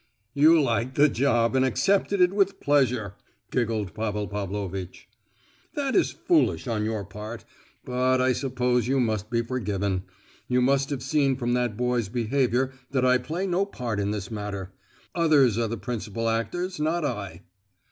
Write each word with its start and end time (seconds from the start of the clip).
"You 0.33 0.59
liked 0.59 0.95
the 0.95 1.07
job, 1.07 1.55
and 1.55 1.63
accepted 1.63 2.21
it 2.21 2.33
with 2.33 2.59
pleasure," 2.59 3.13
giggled 3.51 3.93
Pavel 3.93 4.27
Pavlovitch. 4.27 5.07
"That 5.75 5.95
is 5.95 6.09
foolish 6.09 6.67
on 6.67 6.83
your 6.83 7.05
part; 7.05 7.45
but 7.85 8.19
I 8.19 8.33
suppose 8.33 8.87
you 8.87 8.99
must 8.99 9.29
be 9.29 9.43
forgiven. 9.43 10.05
You 10.47 10.59
must 10.59 10.89
have 10.89 11.03
seen 11.03 11.35
from 11.35 11.53
that 11.53 11.77
boy's 11.77 12.09
behaviour 12.09 12.71
that 12.89 13.05
I 13.05 13.19
play 13.19 13.45
no 13.45 13.63
part 13.63 13.99
in 13.99 14.09
this 14.09 14.31
matter. 14.31 14.73
Others 15.13 15.59
are 15.59 15.67
the 15.67 15.77
principal 15.77 16.27
actors, 16.27 16.79
not 16.79 17.05
I!" 17.05 17.43